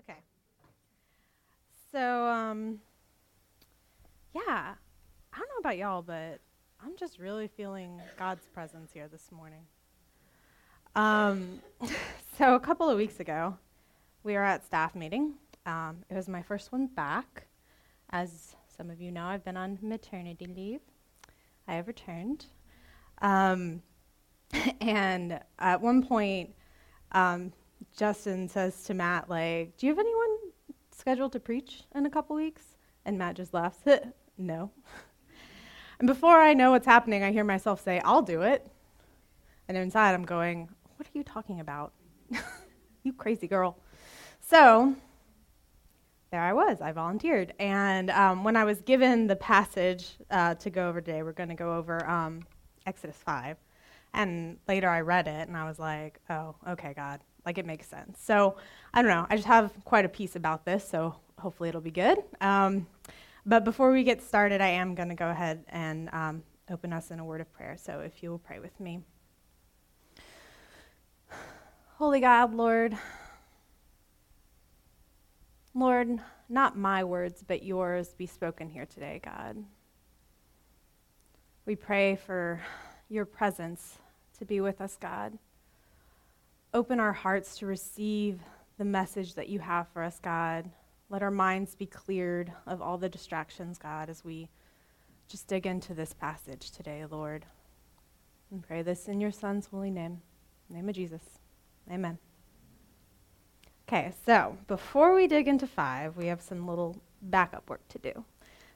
[0.00, 0.18] Okay.
[1.92, 2.78] So, um,
[4.34, 4.74] yeah,
[5.32, 6.40] I don't know about y'all, but
[6.82, 9.62] I'm just really feeling God's presence here this morning.
[10.96, 11.60] Um,
[12.38, 13.58] so, a couple of weeks ago,
[14.22, 15.34] we were at staff meeting.
[15.66, 17.46] Um, it was my first one back.
[18.08, 20.80] As some of you know, I've been on maternity leave.
[21.68, 22.46] I have returned.
[23.20, 23.82] Um,
[24.80, 26.54] and at one point,
[27.12, 27.52] um,
[27.96, 30.36] Justin says to Matt, like, do you have anyone
[30.96, 32.62] scheduled to preach in a couple weeks?
[33.04, 33.78] And Matt just laughs,
[34.38, 34.70] no.
[35.98, 38.66] and before I know what's happening, I hear myself say, I'll do it.
[39.68, 41.92] And inside I'm going, what are you talking about?
[43.02, 43.78] you crazy girl.
[44.40, 44.96] So
[46.30, 46.80] there I was.
[46.80, 47.54] I volunteered.
[47.58, 51.48] And um, when I was given the passage uh, to go over today, we're going
[51.48, 52.42] to go over um,
[52.86, 53.56] Exodus 5.
[54.14, 57.86] And later I read it and I was like, oh, okay, God, like it makes
[57.86, 58.20] sense.
[58.22, 58.56] So
[58.92, 59.26] I don't know.
[59.28, 62.18] I just have quite a peace about this, so hopefully it'll be good.
[62.40, 62.86] Um,
[63.46, 67.10] but before we get started, I am going to go ahead and um, open us
[67.10, 67.76] in a word of prayer.
[67.78, 69.00] So if you will pray with me.
[71.96, 72.96] Holy God, Lord,
[75.74, 79.62] Lord, not my words, but yours be spoken here today, God.
[81.66, 82.60] We pray for
[83.08, 83.98] your presence
[84.38, 85.38] to be with us, God.
[86.72, 88.38] Open our hearts to receive
[88.78, 90.70] the message that you have for us, God.
[91.08, 94.48] Let our minds be cleared of all the distractions, God, as we
[95.26, 97.44] just dig into this passage today, Lord.
[98.52, 100.22] And pray this in your Son's holy name,
[100.68, 101.22] name of Jesus.
[101.90, 102.18] Amen.
[103.88, 108.24] Okay, so before we dig into five, we have some little backup work to do.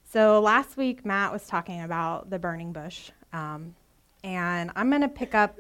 [0.02, 3.76] So last week, Matt was talking about the burning bush, um,
[4.24, 5.56] and I'm going to pick up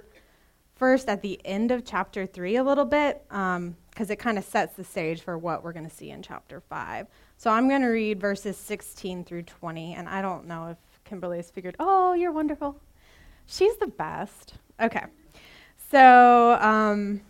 [0.74, 4.44] first at the end of chapter 3 a little bit because um, it kind of
[4.44, 7.06] sets the stage for what we're going to see in chapter 5.
[7.36, 11.38] So I'm going to read verses 16 through 20, and I don't know if Kimberly
[11.38, 12.80] has figured, oh, you're wonderful.
[13.46, 14.54] She's the best.
[14.80, 15.04] Okay.
[15.90, 17.20] So um,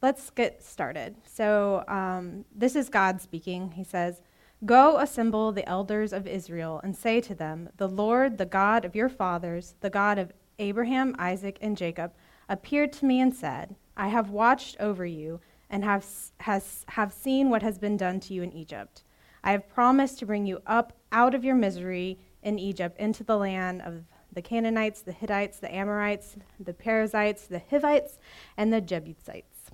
[0.00, 1.16] let's get started.
[1.24, 3.72] So um, this is God speaking.
[3.72, 4.22] He says,
[4.64, 8.96] Go assemble the elders of Israel and say to them, The Lord, the God of
[8.96, 12.12] your fathers, the God of Abraham, Isaac, and Jacob,
[12.48, 16.06] appeared to me and said, I have watched over you and have,
[16.40, 19.02] has, have seen what has been done to you in Egypt.
[19.44, 23.36] I have promised to bring you up out of your misery in Egypt into the
[23.36, 28.18] land of the Canaanites, the Hittites, the Amorites, the Perizzites, the Hivites,
[28.56, 29.70] and the Jebusites,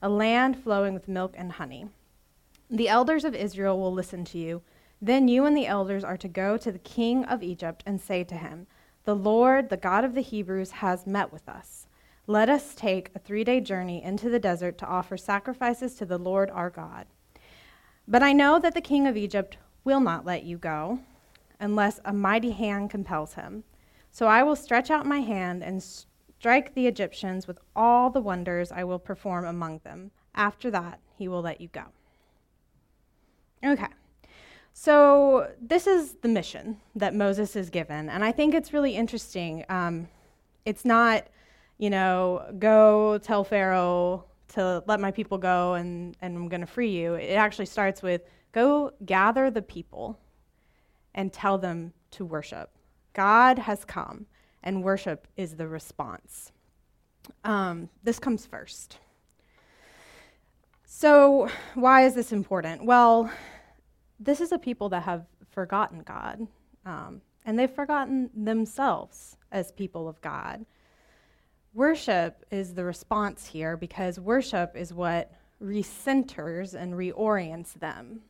[0.00, 1.86] a land flowing with milk and honey.
[2.70, 4.62] The elders of Israel will listen to you.
[5.00, 8.24] Then you and the elders are to go to the king of Egypt and say
[8.24, 8.66] to him,
[9.04, 11.86] The Lord, the God of the Hebrews, has met with us.
[12.26, 16.18] Let us take a three day journey into the desert to offer sacrifices to the
[16.18, 17.06] Lord our God.
[18.06, 21.00] But I know that the king of Egypt will not let you go
[21.58, 23.64] unless a mighty hand compels him.
[24.10, 28.70] So I will stretch out my hand and strike the Egyptians with all the wonders
[28.70, 30.10] I will perform among them.
[30.34, 31.84] After that, he will let you go.
[33.64, 33.86] Okay.
[34.74, 39.66] So, this is the mission that Moses is given, and I think it's really interesting.
[39.68, 40.08] Um,
[40.64, 41.26] it's not
[41.82, 46.66] you know, go tell Pharaoh to let my people go and, and I'm going to
[46.66, 47.14] free you.
[47.14, 48.22] It actually starts with
[48.52, 50.16] go gather the people
[51.12, 52.70] and tell them to worship.
[53.14, 54.26] God has come,
[54.62, 56.52] and worship is the response.
[57.42, 58.98] Um, this comes first.
[60.84, 62.84] So, why is this important?
[62.84, 63.28] Well,
[64.20, 66.46] this is a people that have forgotten God,
[66.86, 70.64] um, and they've forgotten themselves as people of God.
[71.74, 78.20] Worship is the response here because worship is what recenters and reorients them.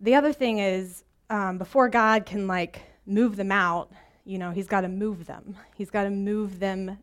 [0.00, 3.90] The other thing is, um, before God can like move them out,
[4.24, 5.56] you know, He's got to move them.
[5.74, 6.98] He's got to move them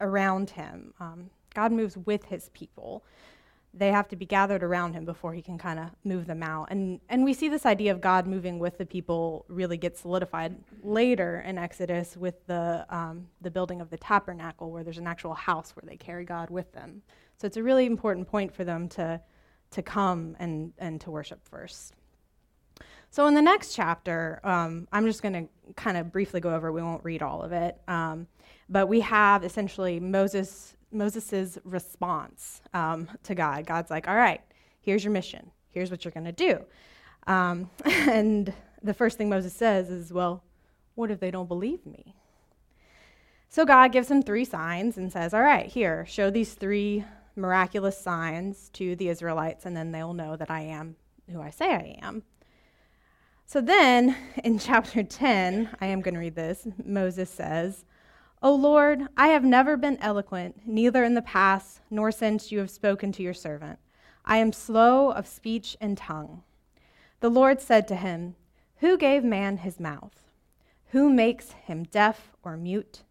[0.00, 0.92] around Him.
[0.98, 3.04] Um, God moves with His people
[3.72, 6.68] they have to be gathered around him before he can kind of move them out.
[6.70, 10.56] And, and we see this idea of God moving with the people really get solidified
[10.82, 15.34] later in Exodus with the, um, the building of the tabernacle, where there's an actual
[15.34, 17.02] house where they carry God with them.
[17.36, 19.20] So it's a really important point for them to,
[19.70, 21.94] to come and, and to worship first.
[23.12, 26.70] So in the next chapter, um, I'm just going to kind of briefly go over.
[26.72, 28.26] We won't read all of it, um,
[28.68, 33.66] but we have essentially Moses Moses' response um, to God.
[33.66, 34.40] God's like, all right,
[34.80, 35.50] here's your mission.
[35.70, 36.64] Here's what you're going to do.
[37.26, 38.52] Um, and
[38.82, 40.42] the first thing Moses says is, well,
[40.94, 42.14] what if they don't believe me?
[43.48, 47.04] So God gives him three signs and says, all right, here, show these three
[47.36, 50.96] miraculous signs to the Israelites, and then they'll know that I am
[51.30, 52.22] who I say I am.
[53.46, 56.66] So then, in chapter 10, I am going to read this.
[56.84, 57.84] Moses says,
[58.42, 62.70] O Lord, I have never been eloquent, neither in the past nor since you have
[62.70, 63.78] spoken to your servant.
[64.24, 66.42] I am slow of speech and tongue.
[67.20, 68.36] The Lord said to him,
[68.78, 70.24] Who gave man his mouth?
[70.92, 73.02] Who makes him deaf or mute?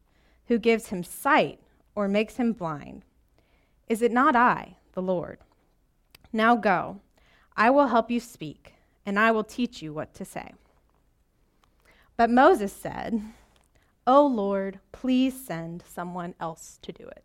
[0.47, 1.59] Who gives him sight
[1.93, 3.03] or makes him blind?
[3.87, 5.37] Is it not I, the Lord?
[6.33, 7.01] Now go,
[7.55, 8.73] I will help you speak,
[9.05, 10.53] and I will teach you what to say.
[12.17, 13.21] But Moses said,
[14.09, 17.23] O Lord, please send someone else to do it.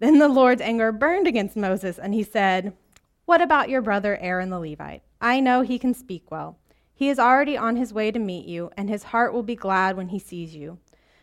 [0.00, 2.76] Then the Lord's anger burned against Moses, and he said,
[3.24, 5.04] What about your brother Aaron the Levite?
[5.20, 6.58] I know he can speak well.
[6.92, 9.96] He is already on his way to meet you, and his heart will be glad
[9.96, 10.78] when he sees you.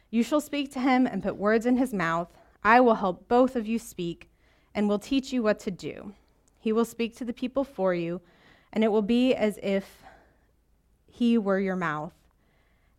[0.09, 2.29] You shall speak to him and put words in his mouth.
[2.63, 4.29] I will help both of you speak,
[4.73, 6.13] and will teach you what to do.
[6.57, 8.21] He will speak to the people for you,
[8.71, 10.01] and it will be as if
[11.07, 12.13] he were your mouth,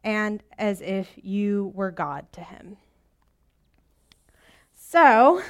[0.04, 2.76] and as if you were God to him.
[4.74, 5.42] So,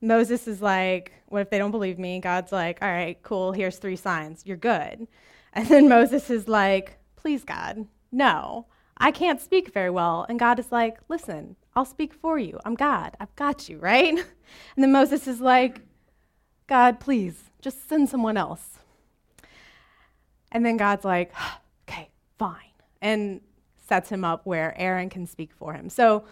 [0.00, 2.20] Moses is like, What if they don't believe me?
[2.20, 4.42] God's like, All right, cool, here's three signs.
[4.44, 5.06] You're good.
[5.52, 8.66] And then Moses is like, Please, God, no,
[8.98, 10.26] I can't speak very well.
[10.28, 12.58] And God is like, Listen, I'll speak for you.
[12.64, 13.16] I'm God.
[13.18, 14.12] I've got you, right?
[14.14, 15.80] And then Moses is like,
[16.66, 18.78] God, please, just send someone else.
[20.50, 21.32] And then God's like,
[21.88, 22.58] Okay, fine.
[23.00, 23.40] And
[23.86, 25.88] sets him up where Aaron can speak for him.
[25.88, 26.24] So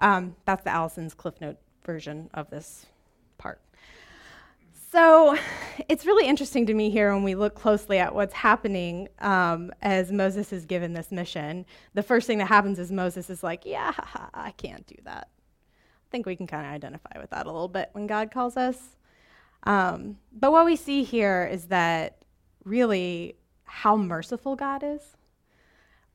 [0.00, 2.86] um, that's the Allison's Cliff Note version of this
[3.38, 3.60] part.
[4.90, 5.36] So
[5.88, 10.12] it's really interesting to me here when we look closely at what's happening um, as
[10.12, 11.66] Moses is given this mission.
[11.94, 13.92] The first thing that happens is Moses is like, Yeah,
[14.34, 15.28] I can't do that.
[15.28, 18.56] I think we can kind of identify with that a little bit when God calls
[18.56, 18.96] us.
[19.64, 22.18] Um, but what we see here is that
[22.64, 25.15] really how merciful God is.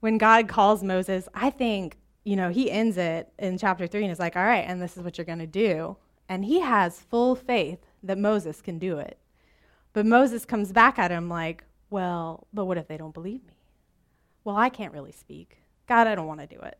[0.02, 4.12] When God calls Moses, I think you know, he ends it in chapter 3 and
[4.12, 5.98] is like, all right, and this is what you're going to do.
[6.30, 9.18] And he has full faith that Moses can do it.
[9.94, 13.54] But Moses comes back at him like, well, but what if they don't believe me?
[14.44, 15.58] Well, I can't really speak.
[15.88, 16.78] God, I don't want to do it.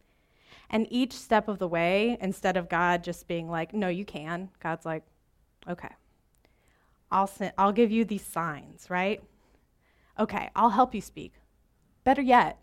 [0.70, 4.50] and each step of the way, instead of God just being like, no, you can,
[4.60, 5.02] God's like,
[5.68, 5.90] okay,
[7.10, 9.22] I'll, send, I'll give you these signs, right?
[10.18, 11.32] Okay, I'll help you speak.
[12.08, 12.56] Better yet,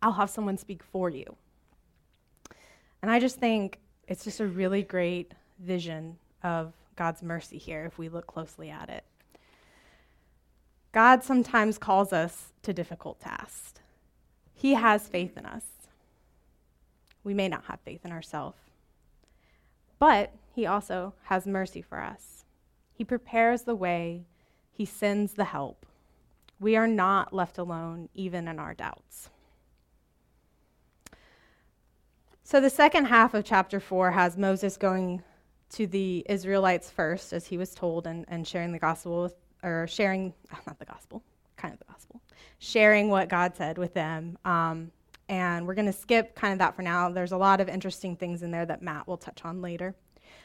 [0.00, 1.34] I'll have someone speak for you.
[3.02, 7.98] And I just think it's just a really great vision of God's mercy here if
[7.98, 9.02] we look closely at it.
[10.92, 13.80] God sometimes calls us to difficult tasks.
[14.54, 15.64] He has faith in us.
[17.24, 18.60] We may not have faith in ourselves.
[19.98, 22.44] But he also has mercy for us.
[22.94, 24.26] He prepares the way,
[24.70, 25.86] he sends the help.
[26.58, 29.30] We are not left alone, even in our doubts.
[32.44, 35.22] So the second half of chapter 4 has Moses going
[35.70, 39.86] to the Israelites first, as he was told, and, and sharing the gospel with, or
[39.88, 40.32] sharing,
[40.66, 41.22] not the gospel,
[41.56, 42.22] kind of the gospel,
[42.58, 44.38] sharing what God said with them.
[44.44, 44.92] Um,
[45.28, 47.10] and we're going to skip kind of that for now.
[47.10, 49.94] There's a lot of interesting things in there that Matt will touch on later.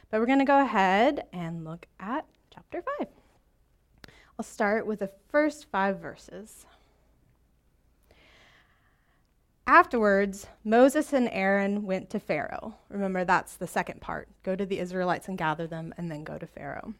[0.09, 3.07] But we're going to go ahead and look at chapter 5.
[4.41, 6.65] I'll start with the first five verses.
[9.67, 12.73] Afterwards, Moses and Aaron went to Pharaoh.
[12.89, 16.39] Remember, that's the second part go to the Israelites and gather them, and then go
[16.39, 16.95] to Pharaoh.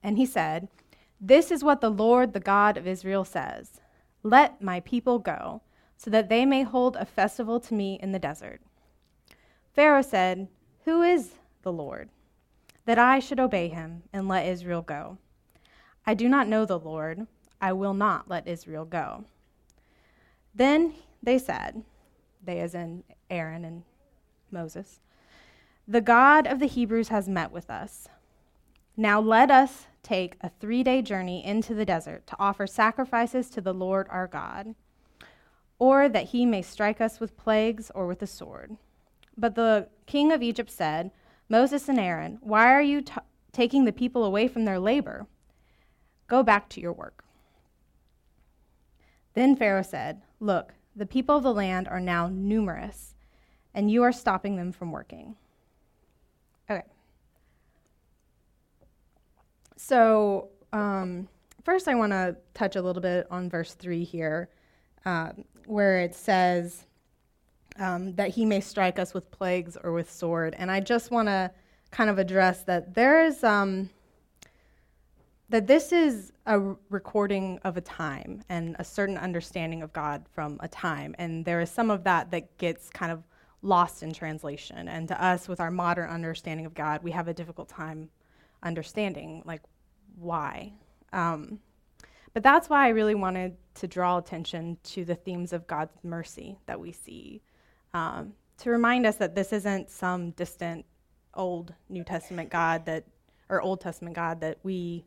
[0.00, 0.68] And he said,
[1.20, 3.80] This is what the Lord, the God of Israel, says
[4.22, 5.60] Let my people go,
[5.96, 8.60] so that they may hold a festival to me in the desert.
[9.74, 10.46] Pharaoh said,
[10.84, 11.32] Who is
[11.62, 12.10] the Lord,
[12.84, 15.18] that I should obey him and let Israel go?
[16.06, 17.26] I do not know the Lord.
[17.60, 19.24] I will not let Israel go.
[20.54, 21.82] Then they said,
[22.42, 23.82] they as in Aaron and
[24.50, 25.00] Moses,
[25.88, 28.08] the God of the Hebrews has met with us.
[28.96, 33.60] Now let us take a three day journey into the desert to offer sacrifices to
[33.60, 34.74] the Lord our God,
[35.78, 38.76] or that he may strike us with plagues or with a sword.
[39.36, 41.10] But the king of Egypt said,
[41.48, 43.12] Moses and Aaron, why are you t-
[43.52, 45.26] taking the people away from their labor?
[46.28, 47.24] Go back to your work.
[49.34, 53.14] Then Pharaoh said, Look, the people of the land are now numerous,
[53.74, 55.36] and you are stopping them from working.
[56.70, 56.82] Okay.
[59.76, 61.28] So, um,
[61.64, 64.48] first, I want to touch a little bit on verse 3 here,
[65.04, 65.32] uh,
[65.66, 66.86] where it says
[67.78, 70.54] um, that he may strike us with plagues or with sword.
[70.58, 71.50] And I just want to
[71.90, 73.90] kind of address that there is um,
[75.48, 76.58] that this is a
[76.90, 81.60] recording of a time and a certain understanding of God from a time, and there
[81.60, 83.22] is some of that that gets kind of
[83.62, 84.88] lost in translation.
[84.88, 88.10] And to us, with our modern understanding of God, we have a difficult time
[88.62, 89.62] understanding like
[90.16, 90.72] why.
[91.12, 91.60] Um,
[92.32, 96.58] but that's why I really wanted to draw attention to the themes of God's mercy
[96.66, 97.42] that we see,
[97.94, 100.84] um, to remind us that this isn't some distant
[101.34, 103.04] old New Testament God that,
[103.48, 105.04] or Old Testament God that we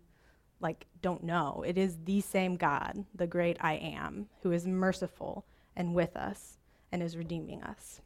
[0.60, 1.64] like don't know.
[1.66, 6.58] It is the same God, the great I am, who is merciful and with us
[6.92, 8.02] and is redeeming us.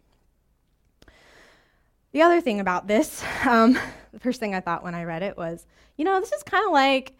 [2.11, 3.77] The other thing about this, um,
[4.11, 5.65] the first thing I thought when I read it was,
[5.97, 7.15] you know, this is kind of like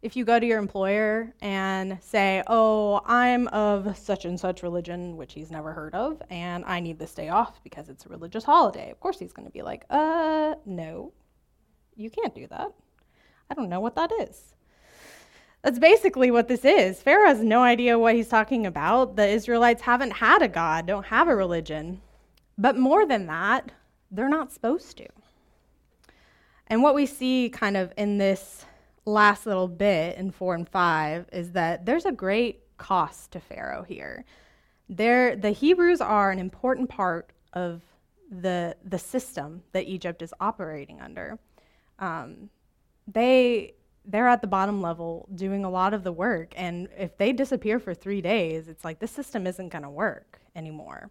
[0.00, 5.16] if you go to your employer and say, Oh, I'm of such and such religion,
[5.16, 8.44] which he's never heard of, and I need this day off because it's a religious
[8.44, 8.90] holiday.
[8.90, 11.12] Of course, he's going to be like, Uh, no,
[11.96, 12.72] you can't do that.
[13.50, 14.54] I don't know what that is.
[15.62, 17.02] That's basically what this is.
[17.02, 19.16] Pharaoh has no idea what he's talking about.
[19.16, 22.00] The Israelites haven't had a God, don't have a religion.
[22.56, 23.72] But more than that,
[24.10, 25.06] they're not supposed to.
[26.68, 28.64] And what we see kind of in this
[29.04, 33.82] last little bit in 4 and 5 is that there's a great cost to Pharaoh
[33.82, 34.24] here.
[34.88, 37.82] There, the Hebrews are an important part of
[38.30, 41.38] the, the system that Egypt is operating under.
[41.98, 42.50] Um,
[43.06, 43.74] they,
[44.04, 46.54] they're at the bottom level doing a lot of the work.
[46.56, 50.40] And if they disappear for three days, it's like this system isn't going to work
[50.56, 51.10] anymore.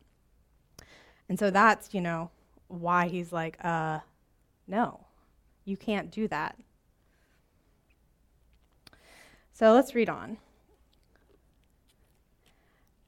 [1.30, 2.32] And so that's, you know,
[2.68, 4.00] why he's like, uh,
[4.68, 5.06] no,
[5.66, 6.58] you can't do that.
[9.54, 10.38] So let's read on.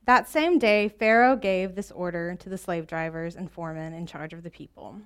[0.05, 4.33] That same day, Pharaoh gave this order to the slave drivers and foremen in charge
[4.33, 5.01] of the people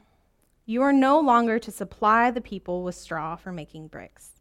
[0.65, 4.32] You are no longer to supply the people with straw for making bricks.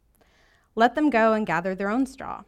[0.75, 2.43] Let them go and gather their own straw,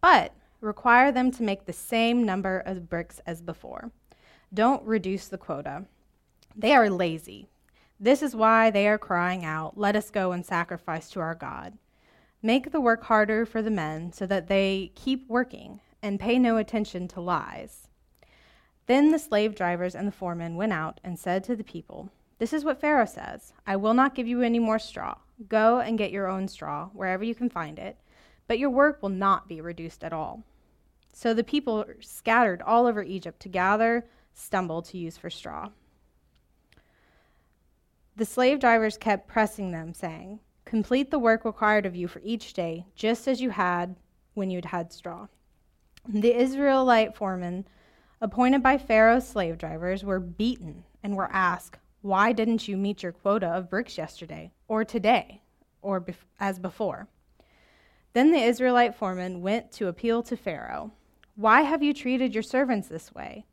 [0.00, 3.90] but require them to make the same number of bricks as before.
[4.52, 5.84] Don't reduce the quota.
[6.56, 7.48] They are lazy.
[7.98, 11.78] This is why they are crying out, Let us go and sacrifice to our God.
[12.42, 16.56] Make the work harder for the men so that they keep working and pay no
[16.56, 17.86] attention to lies.
[18.86, 22.52] Then the slave drivers and the foremen went out and said to the people, This
[22.52, 25.14] is what Pharaoh says I will not give you any more straw.
[25.48, 27.96] Go and get your own straw wherever you can find it,
[28.46, 30.44] but your work will not be reduced at all.
[31.12, 35.70] So the people scattered all over Egypt to gather stubble to use for straw.
[38.16, 42.52] The slave drivers kept pressing them, saying, Complete the work required of you for each
[42.52, 43.96] day, just as you had
[44.34, 45.28] when you'd had straw.
[46.08, 47.66] The Israelite foremen,
[48.20, 53.12] appointed by Pharaoh's slave drivers, were beaten and were asked, Why didn't you meet your
[53.12, 55.40] quota of bricks yesterday, or today,
[55.80, 57.08] or bef- as before?
[58.12, 60.90] Then the Israelite foreman went to appeal to Pharaoh.
[61.36, 63.46] Why have you treated your servants this way?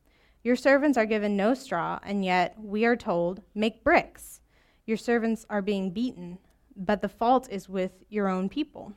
[0.43, 4.41] Your servants are given no straw, and yet we are told, Make bricks.
[4.85, 6.39] Your servants are being beaten,
[6.75, 8.93] but the fault is with your own people.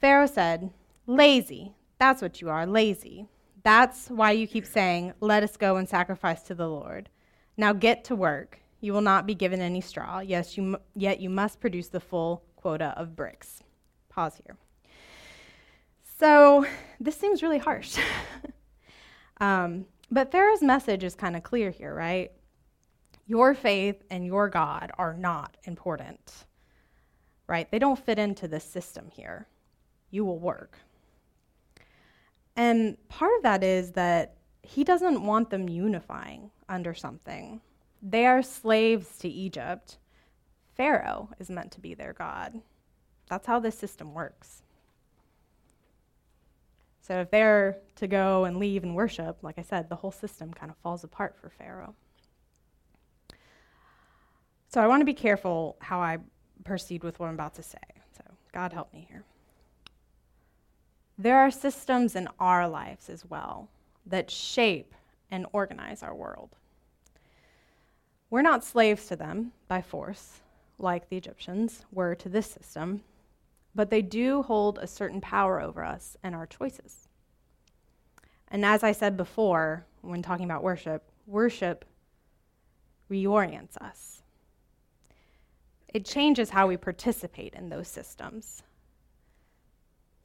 [0.00, 0.70] Pharaoh said,
[1.06, 1.74] Lazy.
[1.98, 3.26] That's what you are, lazy.
[3.62, 7.08] That's why you keep saying, Let us go and sacrifice to the Lord.
[7.56, 8.58] Now get to work.
[8.80, 10.20] You will not be given any straw.
[10.20, 13.62] Yes, you, yet you must produce the full quota of bricks.
[14.08, 14.56] Pause here.
[16.18, 16.66] So
[17.00, 17.98] this seems really harsh.
[19.40, 22.32] um, but Pharaoh's message is kind of clear here, right?
[23.26, 26.46] Your faith and your God are not important,
[27.46, 27.70] right?
[27.70, 29.46] They don't fit into the system here.
[30.10, 30.78] You will work.
[32.56, 37.60] And part of that is that he doesn't want them unifying under something.
[38.02, 39.98] They are slaves to Egypt.
[40.74, 42.60] Pharaoh is meant to be their God.
[43.28, 44.62] That's how this system works.
[47.02, 50.52] So if they're to go and leave and worship, like I said, the whole system
[50.52, 51.94] kind of falls apart for Pharaoh.
[54.68, 56.18] So I want to be careful how I
[56.64, 57.78] proceed with what I'm about to say.
[58.16, 59.24] So God help me here.
[61.18, 63.68] There are systems in our lives as well
[64.06, 64.94] that shape
[65.30, 66.56] and organize our world.
[68.32, 70.40] We're not slaves to them by force,
[70.78, 73.02] like the Egyptians were to this system,
[73.74, 77.08] but they do hold a certain power over us and our choices.
[78.48, 81.84] And as I said before, when talking about worship, worship
[83.10, 84.22] reorients us
[85.92, 88.62] it changes how we participate in those systems.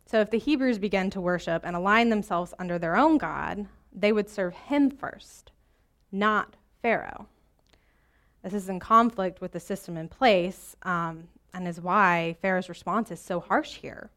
[0.05, 4.13] So if the Hebrews began to worship and align themselves under their own God, they
[4.13, 5.51] would serve him first,
[6.09, 7.27] not Pharaoh.
[8.44, 13.12] This is in conflict with the system in place, um, and is why Pharaoh's response
[13.12, 14.12] is so harsh here.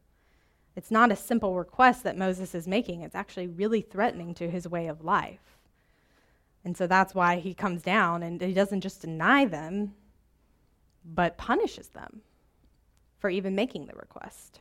[0.75, 4.67] It's not a simple request that Moses is making, it's actually really threatening to his
[4.67, 5.57] way of life.
[6.63, 9.95] And so that's why he comes down and he doesn't just deny them,
[11.03, 12.21] but punishes them
[13.17, 14.59] for even making the request.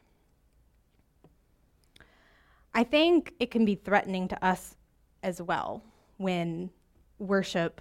[2.73, 4.77] I think it can be threatening to us
[5.23, 5.83] as well
[6.17, 6.71] when
[7.19, 7.81] worship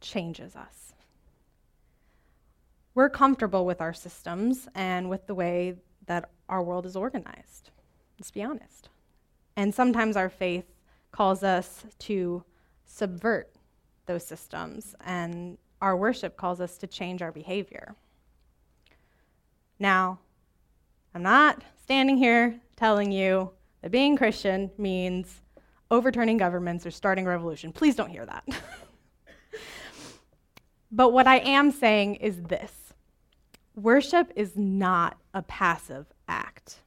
[0.00, 0.94] changes us.
[2.94, 5.76] We're comfortable with our systems and with the way
[6.06, 7.70] that our world is organized.
[8.18, 8.88] Let's be honest.
[9.56, 10.64] And sometimes our faith
[11.12, 12.44] calls us to
[12.84, 13.52] subvert
[14.06, 17.94] those systems, and our worship calls us to change our behavior.
[19.78, 20.18] Now,
[21.14, 23.50] I'm not standing here telling you
[23.82, 25.40] that being Christian means
[25.90, 27.72] overturning governments or starting a revolution.
[27.72, 28.44] Please don't hear that.
[30.90, 32.72] but what I am saying is this
[33.74, 36.80] worship is not a passive act.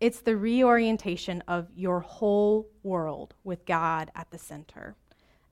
[0.00, 4.96] It's the reorientation of your whole world with God at the center.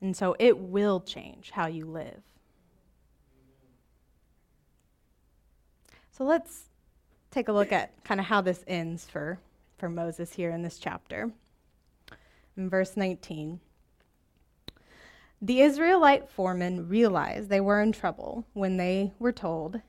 [0.00, 2.22] And so it will change how you live.
[6.10, 6.64] So let's
[7.30, 9.38] take a look at kind of how this ends for,
[9.78, 11.30] for Moses here in this chapter.
[12.56, 13.60] In verse 19,
[15.44, 19.80] the Israelite foremen realized they were in trouble when they were told,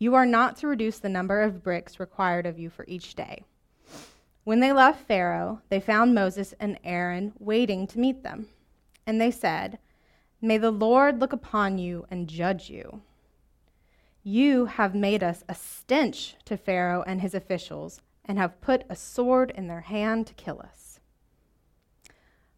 [0.00, 3.44] You are not to reduce the number of bricks required of you for each day.
[4.42, 8.48] When they left Pharaoh, they found Moses and Aaron waiting to meet them.
[9.06, 9.78] And they said,
[10.42, 13.02] May the Lord look upon you and judge you.
[14.24, 18.96] You have made us a stench to Pharaoh and his officials, and have put a
[18.96, 20.85] sword in their hand to kill us.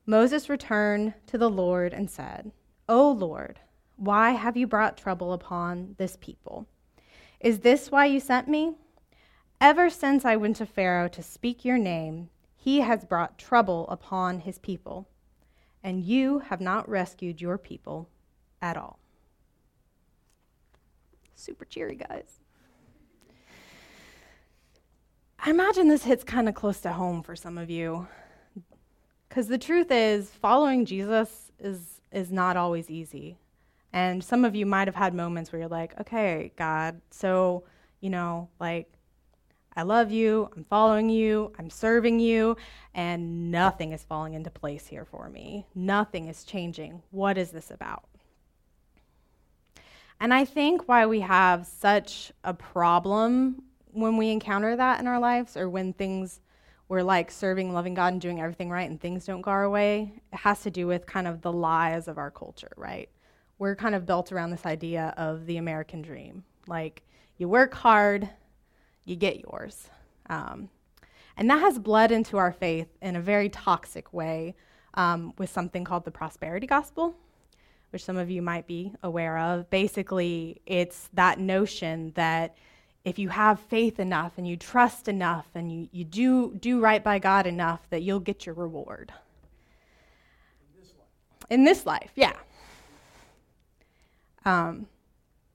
[0.08, 2.50] Moses returned to the Lord and said,
[2.88, 3.60] O Lord,
[3.96, 6.66] why have you brought trouble upon this people?
[7.40, 8.72] Is this why you sent me?
[9.60, 14.40] Ever since I went to Pharaoh to speak your name, he has brought trouble upon
[14.40, 15.10] his people,
[15.84, 18.08] and you have not rescued your people
[18.62, 18.98] at all.
[21.34, 22.40] Super cheery, guys.
[25.38, 28.08] I imagine this hits kind of close to home for some of you.
[29.38, 33.38] Because the truth is, following Jesus is, is not always easy.
[33.92, 37.62] And some of you might have had moments where you're like, okay, God, so,
[38.00, 38.92] you know, like,
[39.76, 42.56] I love you, I'm following you, I'm serving you,
[42.94, 45.64] and nothing is falling into place here for me.
[45.72, 47.00] Nothing is changing.
[47.12, 48.08] What is this about?
[50.18, 55.20] And I think why we have such a problem when we encounter that in our
[55.20, 56.40] lives or when things
[56.88, 60.12] we're like serving, loving God, and doing everything right, and things don't go our way,
[60.32, 63.08] it has to do with kind of the lies of our culture, right?
[63.58, 66.44] We're kind of built around this idea of the American dream.
[66.66, 67.02] Like,
[67.36, 68.28] you work hard,
[69.04, 69.90] you get yours.
[70.30, 70.70] Um,
[71.36, 74.54] and that has bled into our faith in a very toxic way
[74.94, 77.14] um, with something called the prosperity gospel,
[77.90, 79.70] which some of you might be aware of.
[79.70, 82.56] Basically, it's that notion that
[83.08, 87.02] if you have faith enough and you trust enough and you, you do, do right
[87.02, 89.12] by God enough, that you'll get your reward.
[91.50, 92.36] In this life, yeah.
[94.44, 94.86] Um,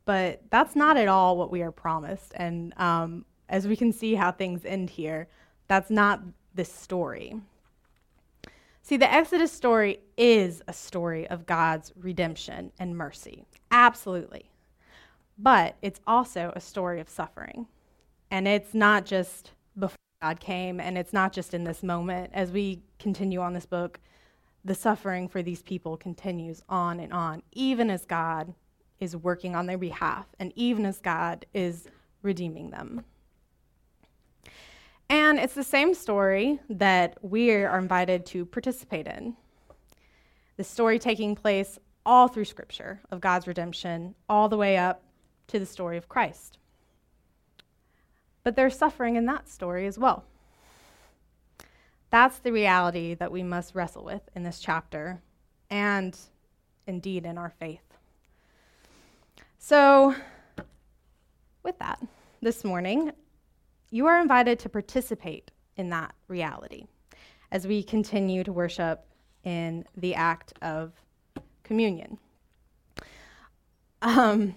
[0.06, 2.34] but that's not at all what we are promised.
[2.36, 5.28] And um, as we can see how things end here,
[5.68, 6.22] that's not
[6.56, 7.36] this story.
[8.82, 13.46] See, the Exodus story is a story of God's redemption and mercy.
[13.72, 14.50] Absolutely.
[15.38, 17.68] But it's also a story of suffering.
[18.32, 22.32] And it's not just before God came, and it's not just in this moment.
[22.34, 24.00] As we continue on this book,
[24.66, 28.54] the suffering for these people continues on and on, even as God
[29.00, 31.88] is working on their behalf, and even as God is
[32.22, 33.04] redeeming them.
[35.10, 39.36] And it's the same story that we are invited to participate in.
[40.58, 45.03] The story taking place all through Scripture of God's redemption, all the way up
[45.48, 46.58] to the story of Christ.
[48.44, 50.26] But there's suffering in that story as well.
[52.10, 55.22] That's the reality that we must wrestle with in this chapter
[55.70, 56.18] and
[56.86, 57.98] indeed in our faith.
[59.58, 60.14] So,
[61.64, 62.00] with that,
[62.42, 63.12] this morning,
[63.90, 66.86] you are invited to participate in that reality
[67.52, 69.06] as we continue to worship
[69.44, 70.92] in the act of
[71.64, 72.18] communion.
[74.02, 74.56] Um,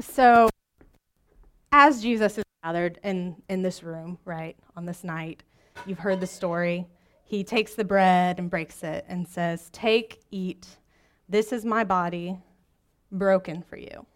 [0.00, 0.48] so,
[1.72, 5.42] as Jesus is gathered in, in this room, right, on this night,
[5.86, 6.86] you've heard the story.
[7.24, 10.66] He takes the bread and breaks it and says, Take, eat.
[11.28, 12.38] This is my body
[13.10, 14.06] broken for you.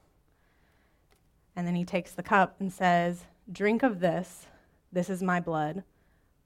[1.56, 4.46] And then he takes the cup and says, Drink of this.
[4.92, 5.82] This is my blood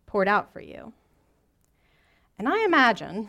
[0.07, 0.93] poured out for you.
[2.39, 3.29] And I imagine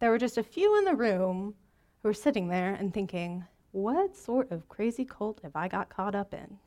[0.00, 1.54] there were just a few in the room
[2.02, 6.14] who were sitting there and thinking, What sort of crazy cult have I got caught
[6.14, 6.58] up in?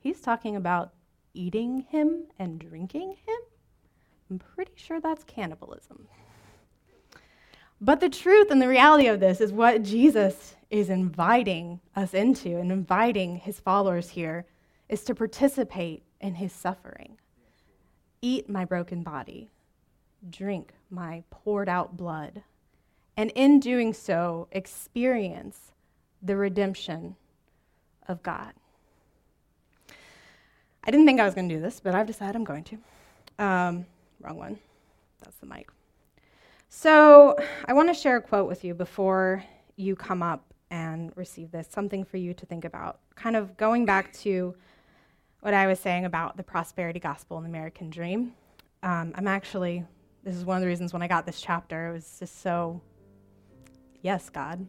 [0.00, 0.92] He's talking about
[1.34, 3.40] eating him and drinking him?
[4.30, 6.08] I'm pretty sure that's cannibalism.
[7.80, 12.56] But the truth and the reality of this is what Jesus is inviting us into
[12.56, 14.46] and inviting his followers here
[14.88, 17.16] is to participate in his suffering.
[18.22, 19.50] Eat my broken body,
[20.28, 22.42] drink my poured out blood,
[23.16, 25.72] and in doing so, experience
[26.22, 27.16] the redemption
[28.08, 28.52] of God.
[30.82, 32.78] I didn't think I was going to do this, but I've decided I'm going to.
[33.44, 33.86] Um,
[34.20, 34.58] wrong one.
[35.22, 35.70] That's the mic.
[36.68, 39.44] So, I want to share a quote with you before
[39.76, 43.00] you come up and receive this, something for you to think about.
[43.16, 44.54] Kind of going back to
[45.40, 48.34] what I was saying about the prosperity gospel and the American dream.
[48.82, 49.84] Um, I'm actually,
[50.22, 52.80] this is one of the reasons when I got this chapter, it was just so,
[54.02, 54.66] yes, God.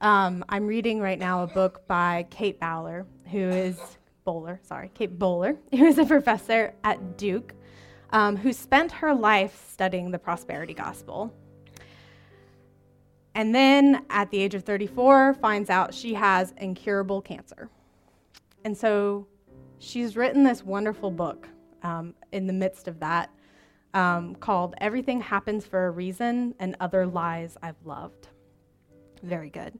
[0.00, 3.78] Um, I'm reading right now a book by Kate Bowler, who is
[4.24, 7.52] Bowler, sorry, Kate Bowler, who is a professor at Duke,
[8.10, 11.34] um, who spent her life studying the prosperity gospel.
[13.34, 17.68] And then at the age of 34, finds out she has incurable cancer.
[18.64, 19.26] And so
[19.78, 21.46] she's written this wonderful book
[21.82, 23.30] um, in the midst of that
[23.92, 28.28] um, called Everything Happens for a Reason and Other Lies I've Loved.
[29.22, 29.78] Very good.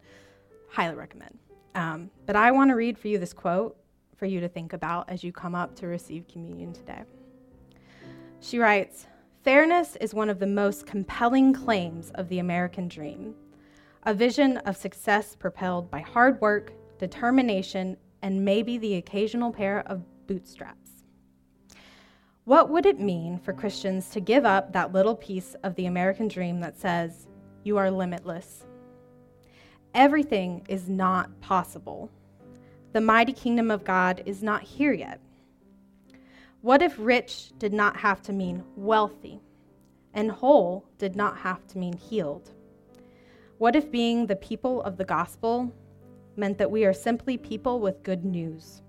[0.69, 1.39] Highly recommend.
[1.75, 3.77] Um, but I want to read for you this quote
[4.17, 7.03] for you to think about as you come up to receive communion today.
[8.41, 9.07] She writes
[9.43, 13.35] Fairness is one of the most compelling claims of the American dream,
[14.05, 20.03] a vision of success propelled by hard work, determination, and maybe the occasional pair of
[20.27, 20.91] bootstraps.
[22.45, 26.29] What would it mean for Christians to give up that little piece of the American
[26.29, 27.29] dream that says,
[27.65, 28.67] You are limitless?
[29.95, 32.11] Everything is not possible
[32.93, 35.21] the mighty kingdom of God is not here yet.
[36.61, 39.41] What if rich did not have to mean wealthy,
[40.13, 42.51] and whole did not have to mean healed?
[43.59, 45.73] What if being the people of the gospel
[46.35, 48.83] meant that we are simply people with good news?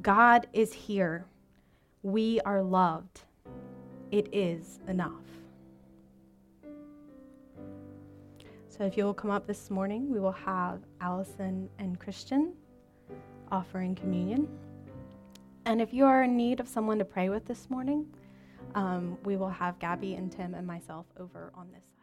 [0.00, 1.26] God is here.
[2.02, 3.22] We are loved.
[4.12, 5.39] It is enough.
[8.80, 12.54] So, if you'll come up this morning, we will have Allison and Christian
[13.52, 14.48] offering communion.
[15.66, 18.06] And if you are in need of someone to pray with this morning,
[18.74, 21.99] um, we will have Gabby and Tim and myself over on this side.